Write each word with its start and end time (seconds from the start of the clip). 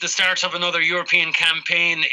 the 0.00 0.08
start 0.08 0.44
of 0.44 0.54
another 0.54 0.80
European 0.80 1.32
campaign. 1.32 2.04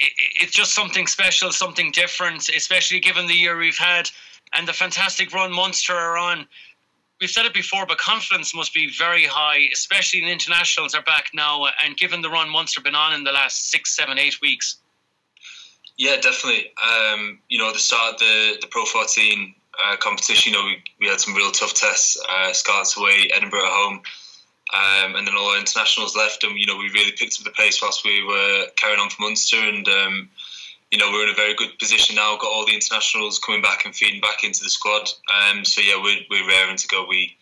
It's 0.42 0.54
just 0.54 0.74
something 0.74 1.08
special, 1.08 1.52
something 1.52 1.92
different, 1.92 2.50
especially 2.50 3.00
given 3.00 3.28
the 3.28 3.34
year 3.34 3.58
we've 3.58 3.78
had 3.78 4.10
and 4.54 4.68
the 4.68 4.74
fantastic 4.74 5.34
run 5.34 5.52
Munster 5.52 5.94
are 5.94 6.18
on. 6.18 6.48
We've 7.20 7.30
said 7.30 7.46
it 7.46 7.54
before, 7.54 7.86
but 7.86 7.98
confidence 7.98 8.54
must 8.54 8.74
be 8.74 8.92
very 8.98 9.26
high, 9.26 9.70
especially 9.72 10.22
in 10.22 10.28
internationals 10.28 10.94
are 10.94 11.04
back 11.04 11.28
now, 11.34 11.66
and 11.84 11.96
given 11.96 12.22
the 12.22 12.30
run 12.30 12.50
Munster 12.50 12.82
been 12.82 12.96
on 12.96 13.14
in 13.14 13.24
the 13.24 13.32
last 13.32 13.70
six, 13.70 13.96
seven, 13.96 14.20
eight 14.20 14.42
weeks. 14.42 14.78
Yeah, 15.98 16.16
definitely. 16.18 16.72
Um, 16.84 17.40
you 17.50 17.60
know, 17.60 17.72
the 17.72 17.80
start 17.80 18.16
of 18.16 18.20
the 18.20 18.58
the 18.62 18.68
Pro 18.68 18.84
14 18.86 19.56
uh, 19.86 19.96
competition, 19.98 20.52
you 20.52 20.60
know, 20.60 20.66
we, 20.66 20.84
we 21.00 21.08
had 21.08 21.22
some 21.22 21.36
real 21.36 21.52
tough 21.52 21.74
tests. 21.74 22.22
Uh, 22.28 22.52
Scarlets 22.52 22.98
away, 22.98 23.30
Edinburgh 23.34 23.64
at 23.66 23.72
home, 23.72 24.02
um, 24.74 25.16
and 25.16 25.28
then 25.28 25.36
all 25.38 25.52
our 25.52 25.60
internationals 25.60 26.16
left, 26.16 26.44
and 26.44 26.60
you 26.60 26.66
know, 26.66 26.78
we 26.78 26.90
really 26.90 27.12
picked 27.12 27.40
up 27.40 27.46
the 27.46 27.52
pace 27.52 27.82
whilst 27.82 28.04
we 28.04 28.24
were 28.24 28.66
carrying 28.76 29.00
on 29.00 29.10
for 29.10 29.22
Munster, 29.22 29.58
and 29.58 29.88
um, 29.88 30.30
you 30.90 30.98
know, 30.98 31.12
we're 31.12 31.24
in 31.24 31.30
a 31.30 31.36
very 31.36 31.54
good 31.54 31.78
position 31.78 32.16
now. 32.16 32.38
Got 32.38 32.52
all 32.52 32.66
the 32.66 32.74
internationals 32.74 33.40
coming 33.40 33.62
back 33.62 33.86
and 33.86 33.96
feeding 33.96 34.22
back 34.22 34.44
into 34.44 34.64
the 34.64 34.70
squad. 34.70 35.10
Um, 35.34 35.64
so 35.64 35.82
yeah, 35.82 36.02
we're 36.02 36.22
we're 36.30 36.48
raring 36.48 36.78
to 36.78 36.88
go. 36.88 37.06
We, 37.08 37.36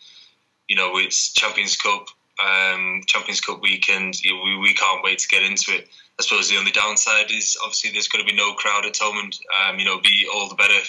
you 0.68 0.76
know, 0.76 0.92
it's 0.96 1.32
Champions 1.32 1.76
Cup, 1.76 2.06
um, 2.44 3.02
Champions 3.06 3.40
Cup 3.40 3.62
weekend. 3.62 4.20
We 4.24 4.58
we 4.58 4.74
can't 4.74 5.02
wait 5.02 5.18
to 5.20 5.28
get 5.28 5.42
into 5.42 5.72
it. 5.72 5.88
I 6.18 6.22
suppose 6.22 6.50
the 6.50 6.58
only 6.58 6.70
downside 6.70 7.30
is 7.30 7.56
obviously 7.62 7.92
there's 7.92 8.08
going 8.08 8.24
to 8.24 8.30
be 8.30 8.36
no 8.36 8.52
crowd 8.52 8.84
at 8.84 8.92
Thomond. 8.92 9.40
Um, 9.64 9.78
you 9.78 9.86
know, 9.86 10.00
be 10.00 10.26
all 10.32 10.50
the 10.50 10.54
better 10.54 10.80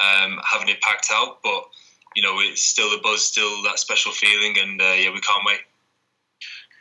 um, 0.00 0.40
having 0.48 0.68
it 0.68 0.80
packed 0.80 1.08
out, 1.12 1.42
but 1.42 1.64
you 2.14 2.22
know, 2.22 2.38
it's 2.38 2.62
still 2.62 2.90
the 2.90 3.00
buzz, 3.02 3.24
still 3.24 3.62
that 3.64 3.80
special 3.80 4.12
feeling, 4.12 4.56
and 4.58 4.80
uh, 4.80 4.94
yeah, 4.96 5.10
we 5.12 5.20
can't 5.20 5.44
wait. 5.44 5.58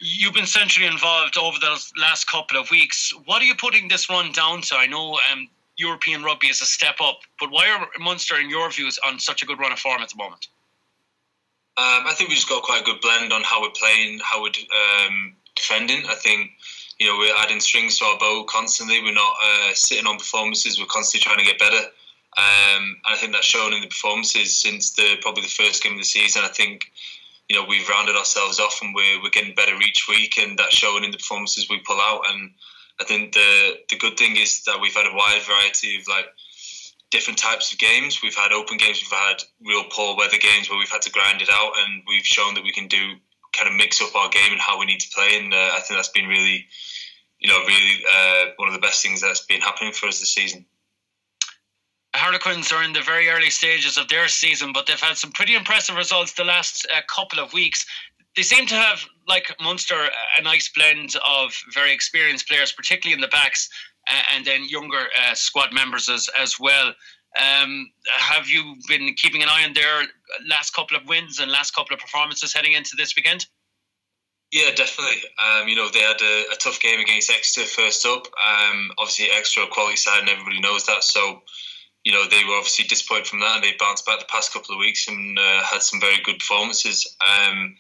You've 0.03 0.33
been 0.33 0.47
centrally 0.47 0.87
involved 0.87 1.37
over 1.37 1.59
the 1.59 1.79
last 1.97 2.25
couple 2.25 2.59
of 2.59 2.71
weeks. 2.71 3.13
What 3.25 3.39
are 3.43 3.45
you 3.45 3.53
putting 3.53 3.87
this 3.87 4.09
run 4.09 4.31
down 4.31 4.61
to? 4.63 4.75
I 4.75 4.87
know 4.87 5.19
um, 5.31 5.47
European 5.77 6.23
rugby 6.23 6.47
is 6.47 6.59
a 6.59 6.65
step 6.65 6.95
up, 6.99 7.19
but 7.39 7.51
why 7.51 7.69
are 7.69 7.87
Munster, 7.99 8.39
in 8.39 8.49
your 8.49 8.71
views, 8.71 8.97
on 9.05 9.19
such 9.19 9.43
a 9.43 9.45
good 9.45 9.59
run 9.59 9.71
of 9.71 9.77
form 9.77 10.01
at 10.01 10.09
the 10.09 10.17
moment? 10.17 10.47
Um, 11.77 12.07
I 12.07 12.13
think 12.15 12.29
we 12.29 12.35
just 12.35 12.49
got 12.49 12.63
quite 12.63 12.81
a 12.81 12.83
good 12.83 12.99
blend 12.99 13.31
on 13.31 13.43
how 13.43 13.61
we're 13.61 13.69
playing, 13.69 14.19
how 14.23 14.41
we're 14.41 14.49
um, 15.05 15.35
defending. 15.55 16.05
I 16.07 16.15
think 16.15 16.49
you 16.99 17.05
know 17.05 17.17
we're 17.19 17.35
adding 17.37 17.59
strings 17.59 17.99
to 17.99 18.05
our 18.05 18.17
bow 18.17 18.43
constantly. 18.49 19.01
We're 19.03 19.13
not 19.13 19.33
uh, 19.45 19.73
sitting 19.73 20.07
on 20.07 20.17
performances. 20.17 20.79
We're 20.79 20.87
constantly 20.87 21.23
trying 21.23 21.45
to 21.45 21.45
get 21.45 21.59
better. 21.59 21.83
Um, 22.37 22.97
and 23.05 23.13
I 23.13 23.15
think 23.17 23.33
that's 23.33 23.45
shown 23.45 23.73
in 23.73 23.81
the 23.81 23.87
performances 23.87 24.55
since 24.55 24.91
the 24.91 25.17
probably 25.21 25.43
the 25.43 25.49
first 25.49 25.83
game 25.83 25.93
of 25.93 25.99
the 25.99 26.05
season. 26.05 26.43
I 26.43 26.49
think 26.49 26.91
you 27.51 27.59
know 27.59 27.65
we've 27.67 27.89
rounded 27.89 28.15
ourselves 28.15 28.61
off 28.61 28.79
and 28.81 28.95
we're, 28.95 29.21
we're 29.21 29.29
getting 29.29 29.53
better 29.53 29.75
each 29.81 30.07
week, 30.07 30.37
and 30.37 30.57
that's 30.57 30.73
shown 30.73 31.03
in 31.03 31.11
the 31.11 31.17
performances 31.17 31.67
we 31.69 31.79
pull 31.85 31.99
out. 31.99 32.21
And 32.29 32.51
I 32.97 33.03
think 33.03 33.33
the 33.33 33.73
the 33.89 33.97
good 33.97 34.15
thing 34.15 34.37
is 34.37 34.63
that 34.63 34.79
we've 34.81 34.95
had 34.95 35.05
a 35.05 35.13
wide 35.13 35.41
variety 35.41 35.99
of 35.99 36.07
like 36.07 36.27
different 37.09 37.39
types 37.39 37.73
of 37.73 37.77
games. 37.77 38.21
We've 38.23 38.33
had 38.33 38.53
open 38.53 38.77
games, 38.77 39.03
we've 39.03 39.19
had 39.19 39.43
real 39.67 39.83
poor 39.91 40.15
weather 40.15 40.37
games 40.37 40.69
where 40.69 40.79
we've 40.79 40.89
had 40.89 41.01
to 41.01 41.11
grind 41.11 41.41
it 41.41 41.49
out, 41.51 41.73
and 41.83 42.03
we've 42.07 42.25
shown 42.25 42.53
that 42.53 42.63
we 42.63 42.71
can 42.71 42.87
do 42.87 43.15
kind 43.51 43.69
of 43.69 43.75
mix 43.75 44.01
up 44.01 44.15
our 44.15 44.29
game 44.29 44.53
and 44.53 44.61
how 44.61 44.79
we 44.79 44.85
need 44.85 45.01
to 45.01 45.09
play. 45.13 45.37
And 45.37 45.53
uh, 45.53 45.71
I 45.75 45.81
think 45.81 45.97
that's 45.97 46.15
been 46.15 46.27
really, 46.27 46.67
you 47.37 47.49
know, 47.49 47.59
really 47.67 48.05
uh, 48.15 48.45
one 48.55 48.69
of 48.69 48.73
the 48.73 48.79
best 48.79 49.03
things 49.03 49.19
that's 49.19 49.41
been 49.41 49.59
happening 49.59 49.91
for 49.91 50.07
us 50.07 50.21
this 50.21 50.33
season. 50.33 50.65
Harlequins 52.21 52.71
are 52.71 52.83
in 52.83 52.93
the 52.93 53.01
very 53.01 53.29
early 53.29 53.49
stages 53.49 53.97
of 53.97 54.07
their 54.07 54.27
season, 54.27 54.73
but 54.73 54.85
they've 54.85 54.99
had 54.99 55.17
some 55.17 55.31
pretty 55.31 55.55
impressive 55.55 55.95
results 55.95 56.33
the 56.33 56.43
last 56.43 56.85
uh, 56.95 57.01
couple 57.13 57.39
of 57.39 57.51
weeks. 57.51 57.83
They 58.35 58.43
seem 58.43 58.67
to 58.67 58.75
have, 58.75 59.03
like 59.27 59.55
Munster, 59.59 60.07
a 60.37 60.41
nice 60.43 60.69
blend 60.69 61.15
of 61.27 61.51
very 61.73 61.91
experienced 61.91 62.47
players, 62.47 62.71
particularly 62.71 63.15
in 63.15 63.21
the 63.21 63.27
backs, 63.27 63.69
uh, 64.07 64.21
and 64.35 64.45
then 64.45 64.69
younger 64.69 65.07
uh, 65.19 65.33
squad 65.33 65.73
members 65.73 66.09
as, 66.09 66.29
as 66.39 66.59
well. 66.59 66.93
Um, 67.35 67.91
have 68.05 68.47
you 68.47 68.75
been 68.87 69.15
keeping 69.15 69.41
an 69.41 69.49
eye 69.49 69.63
on 69.65 69.73
their 69.73 70.03
last 70.47 70.75
couple 70.75 70.97
of 70.97 71.07
wins 71.07 71.39
and 71.39 71.51
last 71.51 71.73
couple 71.73 71.95
of 71.95 72.01
performances 72.01 72.53
heading 72.53 72.73
into 72.73 72.91
this 72.95 73.15
weekend? 73.15 73.47
Yeah, 74.51 74.69
definitely. 74.75 75.23
Um, 75.39 75.67
you 75.67 75.75
know, 75.75 75.89
they 75.89 76.01
had 76.01 76.21
a, 76.21 76.43
a, 76.51 76.55
tough 76.59 76.79
game 76.81 76.99
against 76.99 77.31
Exeter 77.31 77.65
first 77.65 78.05
up. 78.05 78.27
Um, 78.27 78.91
obviously, 78.99 79.29
Exeter 79.31 79.65
quality 79.71 79.95
side, 79.95 80.19
and 80.19 80.29
everybody 80.29 80.59
knows 80.59 80.85
that. 80.87 81.03
So, 81.05 81.41
you 82.03 82.11
know, 82.11 82.25
they 82.27 82.43
were 82.47 82.55
obviously 82.55 82.85
disappointed 82.85 83.27
from 83.27 83.41
that 83.41 83.55
and 83.55 83.63
they 83.63 83.73
bounced 83.79 84.05
back 84.05 84.19
the 84.19 84.25
past 84.25 84.53
couple 84.53 84.73
of 84.73 84.79
weeks 84.79 85.07
and 85.07 85.37
uh, 85.37 85.63
had 85.63 85.81
some 85.81 85.99
very 85.99 86.17
good 86.23 86.39
performances. 86.39 87.15
Um, 87.21 87.75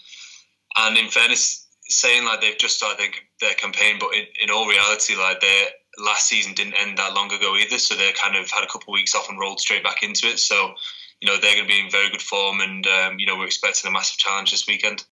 and 0.77 0.97
in 0.97 1.09
fairness, 1.09 1.67
saying 1.81 2.25
like 2.25 2.41
they've 2.41 2.57
just 2.57 2.77
started 2.77 2.99
their, 2.99 3.09
their 3.39 3.55
campaign, 3.55 3.97
but 3.99 4.13
in, 4.13 4.25
in, 4.43 4.49
all 4.51 4.67
reality, 4.67 5.15
like 5.15 5.41
their 5.41 5.67
last 5.99 6.27
season 6.27 6.53
didn't 6.53 6.75
end 6.75 6.97
that 6.97 7.13
long 7.13 7.31
ago 7.31 7.55
either. 7.55 7.77
So 7.77 7.95
they 7.95 8.11
kind 8.13 8.35
of 8.35 8.49
had 8.49 8.63
a 8.63 8.67
couple 8.67 8.93
of 8.93 8.93
weeks 8.93 9.15
off 9.15 9.29
and 9.29 9.39
rolled 9.39 9.59
straight 9.59 9.83
back 9.83 10.03
into 10.03 10.27
it. 10.27 10.39
So, 10.39 10.73
you 11.19 11.27
know, 11.27 11.37
they're 11.39 11.55
going 11.55 11.67
to 11.67 11.73
be 11.73 11.79
in 11.79 11.89
very 11.89 12.09
good 12.09 12.21
form 12.21 12.61
and, 12.61 12.85
um, 12.87 13.19
you 13.19 13.25
know, 13.25 13.37
we're 13.37 13.47
expecting 13.47 13.89
a 13.89 13.91
massive 13.91 14.17
challenge 14.17 14.51
this 14.51 14.67
weekend. 14.67 15.03